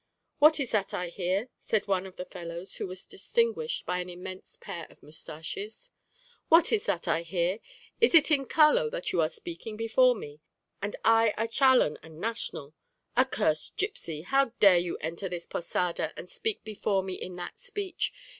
"What 0.39 0.59
is 0.59 0.71
that 0.71 0.95
I 0.95 1.09
hear?" 1.09 1.49
said 1.59 1.87
one 1.87 2.07
of 2.07 2.15
the 2.15 2.25
fellows, 2.25 2.77
who 2.77 2.87
was 2.87 3.05
distinguished 3.05 3.85
by 3.85 3.99
an 3.99 4.09
immense 4.09 4.57
pair 4.59 4.87
of 4.89 5.03
mustaches. 5.03 5.91
"What 6.49 6.71
is 6.71 6.87
that 6.87 7.07
I 7.07 7.21
hear? 7.21 7.59
Is 7.99 8.15
it 8.15 8.31
in 8.31 8.47
Caló 8.47 8.89
that 8.89 9.11
you 9.11 9.21
are 9.21 9.29
speaking 9.29 9.77
before 9.77 10.15
me, 10.15 10.41
and 10.81 10.95
I 11.05 11.35
a 11.37 11.47
chalan 11.47 11.99
and 12.01 12.19
national? 12.19 12.73
Accursed 13.15 13.77
gipsy, 13.77 14.23
how 14.23 14.53
dare 14.59 14.79
you 14.79 14.97
enter 15.01 15.29
this 15.29 15.45
posada 15.45 16.13
and 16.17 16.27
speak 16.27 16.63
before 16.63 17.03
me 17.03 17.13
in 17.13 17.35
that 17.35 17.59
speech? 17.59 18.11